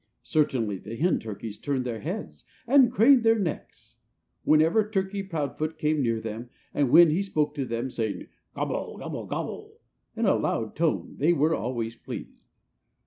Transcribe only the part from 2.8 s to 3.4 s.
craned their